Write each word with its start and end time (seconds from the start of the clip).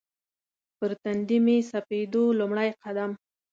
پر 0.77 0.91
تندي 1.01 1.37
مې 1.45 1.57
سپېدو 1.69 2.23
لومړی 2.39 2.69
قدم 2.83 3.11